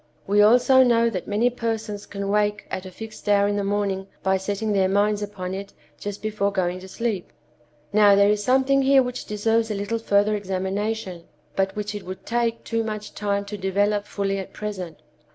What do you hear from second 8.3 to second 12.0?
is something here which deserves a little further examination, but which